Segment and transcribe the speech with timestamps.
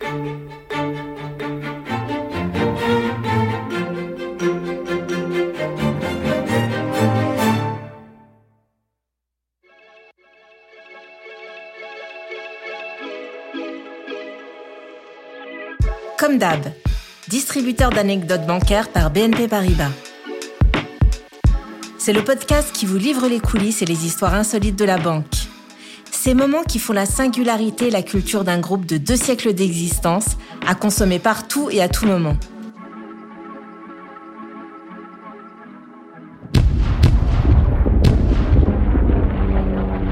[0.00, 0.38] Comme
[16.38, 16.60] d'hab,
[17.28, 19.90] distributeur d'anecdotes bancaires par BNP Paribas.
[21.98, 25.37] C'est le podcast qui vous livre les coulisses et les histoires insolites de la banque.
[26.20, 30.36] Ces moments qui font la singularité et la culture d'un groupe de deux siècles d'existence,
[30.66, 32.34] à consommer partout et à tout moment.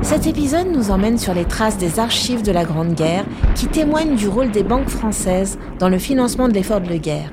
[0.03, 3.25] Cet épisode nous emmène sur les traces des archives de la Grande Guerre
[3.57, 7.33] qui témoignent du rôle des banques françaises dans le financement de l'effort de guerre.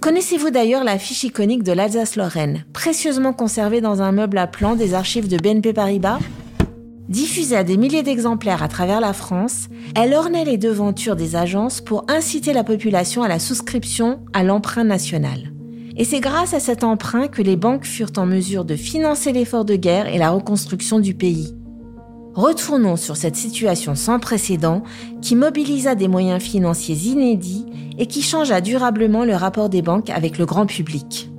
[0.00, 4.94] Connaissez-vous d'ailleurs la fiche iconique de l'Alsace-Lorraine, précieusement conservée dans un meuble à plan des
[4.94, 6.20] archives de BNP Paribas
[7.08, 11.80] Diffusée à des milliers d'exemplaires à travers la France, elle ornait les devantures des agences
[11.80, 15.52] pour inciter la population à la souscription à l'emprunt national.
[15.96, 19.64] Et c'est grâce à cet emprunt que les banques furent en mesure de financer l'effort
[19.64, 21.57] de guerre et la reconstruction du pays.
[22.38, 24.84] Retournons sur cette situation sans précédent
[25.20, 27.66] qui mobilisa des moyens financiers inédits
[27.98, 31.32] et qui changea durablement le rapport des banques avec le grand public.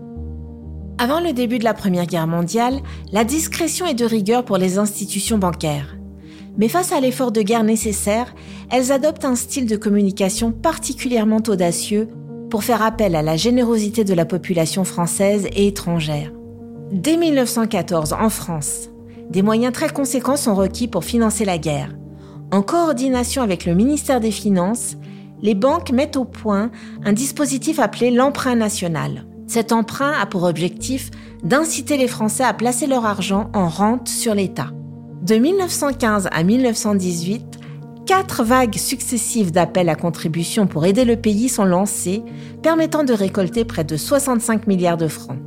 [0.98, 2.82] Avant le début de la Première Guerre mondiale,
[3.14, 5.96] la discrétion est de rigueur pour les institutions bancaires.
[6.58, 8.36] Mais face à l'effort de guerre nécessaire,
[8.70, 12.10] elles adoptent un style de communication particulièrement audacieux
[12.50, 16.34] pour faire appel à la générosité de la population française et étrangère.
[16.92, 18.90] Dès 1914, en France,
[19.30, 21.96] des moyens très conséquents sont requis pour financer la guerre.
[22.52, 24.96] En coordination avec le ministère des Finances,
[25.42, 26.72] les banques mettent au point
[27.06, 29.26] un dispositif appelé l'emprunt national.
[29.48, 31.12] Cet emprunt a pour objectif
[31.44, 34.72] d'inciter les Français à placer leur argent en rente sur l'État.
[35.22, 37.60] De 1915 à 1918,
[38.06, 42.24] quatre vagues successives d'appels à contribution pour aider le pays sont lancées,
[42.64, 45.38] permettant de récolter près de 65 milliards de francs.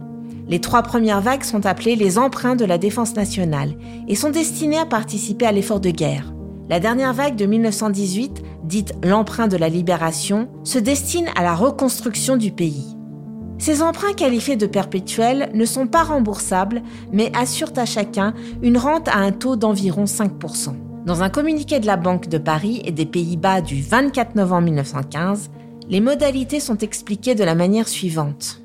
[0.53, 3.73] Les trois premières vagues sont appelées les emprunts de la défense nationale
[4.07, 6.35] et sont destinées à participer à l'effort de guerre.
[6.69, 12.37] La dernière vague de 1918, dite l'emprunt de la libération, se destine à la reconstruction
[12.37, 12.85] du pays.
[13.57, 19.09] Ces emprunts qualifiés de perpétuels ne sont pas remboursables, mais assurent à chacun une rente
[19.09, 20.75] à un taux d'environ 5%.
[21.07, 25.51] Dans un communiqué de la Banque de Paris et des Pays-Bas du 24 novembre 1915,
[25.89, 28.62] les modalités sont expliquées de la manière suivante.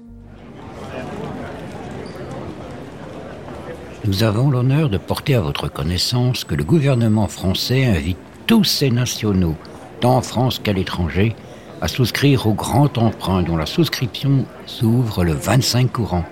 [4.08, 8.90] Nous avons l'honneur de porter à votre connaissance que le gouvernement français invite tous ses
[8.90, 9.58] nationaux,
[10.00, 11.36] tant en France qu'à l'étranger,
[11.82, 16.24] à souscrire au grand emprunt dont la souscription s'ouvre le 25 courant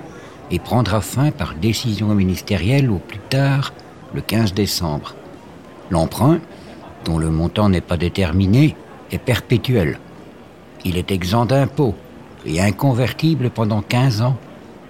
[0.52, 3.74] et prendra fin par décision ministérielle au plus tard
[4.14, 5.14] le 15 décembre.
[5.91, 6.40] L'emprunt,
[7.03, 8.78] dont le montant n'est pas déterminé,
[9.12, 10.00] est perpétuel.
[10.85, 11.96] Il est exempt d'impôts
[12.46, 14.38] et inconvertible pendant 15 ans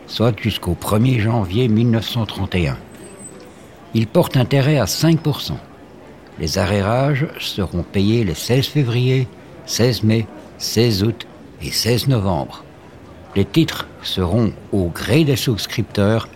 [0.07, 2.77] soit jusqu'au 1er janvier 1931.
[3.93, 5.53] Il porte intérêt à 5%.
[6.39, 9.27] Les arrérages seront payés les 16 février,
[9.65, 10.27] 16 mai,
[10.57, 11.27] 16 août
[11.61, 12.63] et 16 novembre.
[13.35, 16.27] Les titres seront au gré des souscripteurs,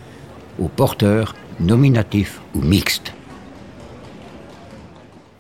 [0.60, 3.14] aux porteurs, nominatifs ou mixtes.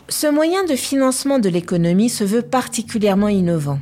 [0.10, 3.80] Ce moyen de financement de l'économie se veut particulièrement innovant.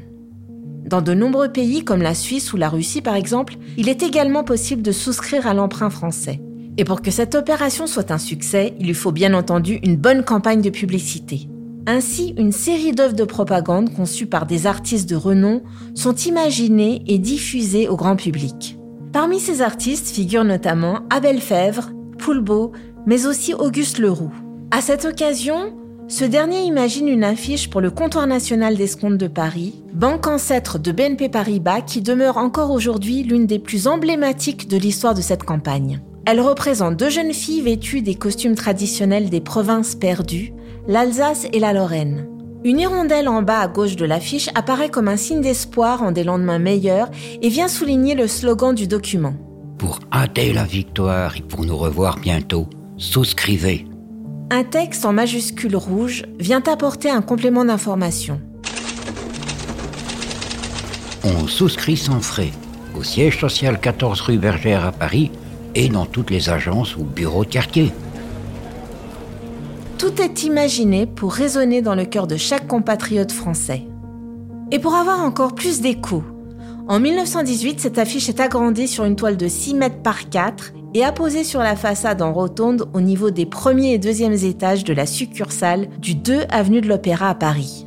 [0.87, 4.45] Dans de nombreux pays comme la Suisse ou la Russie par exemple, il est également
[4.45, 6.39] possible de souscrire à l'emprunt français.
[6.77, 10.23] Et pour que cette opération soit un succès, il lui faut bien entendu une bonne
[10.23, 11.49] campagne de publicité.
[11.87, 15.61] Ainsi, une série d'œuvres de propagande conçues par des artistes de renom
[15.93, 18.77] sont imaginées et diffusées au grand public.
[19.11, 22.71] Parmi ces artistes figurent notamment Abel Fèvre, Poulbeau,
[23.05, 24.31] mais aussi Auguste Leroux.
[24.71, 25.73] À cette occasion,
[26.09, 30.93] ce dernier imagine une affiche pour le comptoir national d'escompte de Paris, banque ancêtre de
[30.93, 35.99] BNP Paribas qui demeure encore aujourd'hui l'une des plus emblématiques de l'histoire de cette campagne.
[36.25, 40.53] Elle représente deux jeunes filles vêtues des costumes traditionnels des provinces perdues,
[40.87, 42.25] l'Alsace et la Lorraine.
[42.63, 46.23] Une hirondelle en bas à gauche de l'affiche apparaît comme un signe d'espoir en des
[46.23, 47.09] lendemains meilleurs
[47.41, 49.35] et vient souligner le slogan du document.
[49.77, 52.67] Pour hâter la victoire et pour nous revoir bientôt,
[52.97, 53.86] souscrivez
[54.49, 58.39] un texte en majuscule rouge vient apporter un complément d'information.
[61.23, 62.51] On souscrit sans frais
[62.97, 65.31] au siège social 14 rue Bergère à Paris
[65.75, 67.91] et dans toutes les agences ou bureaux de quartier.
[69.97, 73.83] Tout est imaginé pour résonner dans le cœur de chaque compatriote français.
[74.71, 76.23] Et pour avoir encore plus d'écho,
[76.87, 81.03] en 1918, cette affiche est agrandie sur une toile de 6 mètres par 4 et
[81.03, 85.05] apposé sur la façade en rotonde au niveau des premiers et deuxièmes étages de la
[85.05, 87.85] succursale du 2 avenue de l'Opéra à Paris.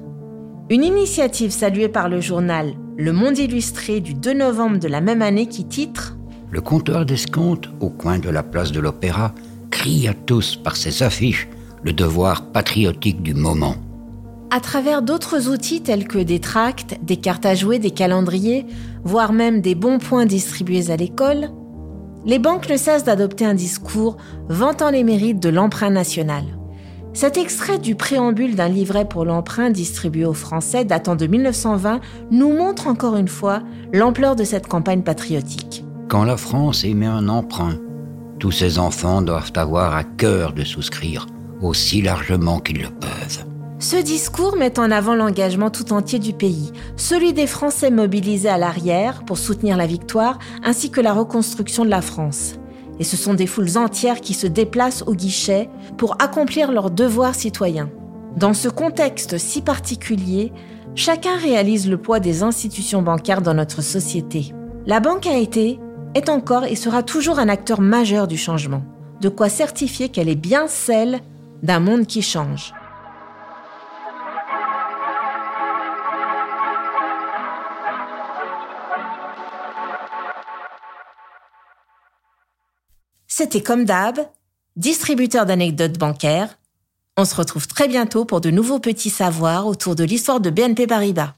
[0.70, 5.22] Une initiative saluée par le journal Le Monde illustré du 2 novembre de la même
[5.22, 6.16] année qui titre
[6.52, 9.34] Le comptoir d'escompte au coin de la place de l'Opéra
[9.72, 11.48] crie à tous par ses affiches
[11.82, 13.74] le devoir patriotique du moment.
[14.52, 18.66] À travers d'autres outils tels que des tracts, des cartes à jouer, des calendriers,
[19.02, 21.50] voire même des bons points distribués à l'école,
[22.24, 24.16] les banques ne cessent d'adopter un discours
[24.48, 26.44] vantant les mérites de l'emprunt national.
[27.12, 32.00] Cet extrait du préambule d'un livret pour l'emprunt distribué aux Français datant de 1920
[32.30, 33.62] nous montre encore une fois
[33.92, 35.84] l'ampleur de cette campagne patriotique.
[36.08, 37.78] Quand la France émet un emprunt,
[38.38, 41.26] tous ses enfants doivent avoir à cœur de souscrire
[41.60, 43.49] aussi largement qu'ils le peuvent.
[43.80, 48.58] Ce discours met en avant l'engagement tout entier du pays, celui des Français mobilisés à
[48.58, 52.56] l'arrière pour soutenir la victoire, ainsi que la reconstruction de la France.
[52.98, 57.34] Et ce sont des foules entières qui se déplacent au guichet pour accomplir leurs devoirs
[57.34, 57.88] citoyens.
[58.36, 60.52] Dans ce contexte si particulier,
[60.94, 64.52] chacun réalise le poids des institutions bancaires dans notre société.
[64.84, 65.80] La banque a été,
[66.14, 68.82] est encore et sera toujours un acteur majeur du changement,
[69.22, 71.20] de quoi certifier qu'elle est bien celle
[71.62, 72.74] d'un monde qui change.
[83.40, 84.20] C'était comme d'hab,
[84.76, 86.58] distributeur d'anecdotes bancaires.
[87.16, 90.86] On se retrouve très bientôt pour de nouveaux petits savoirs autour de l'histoire de BNP
[90.86, 91.32] Paribas.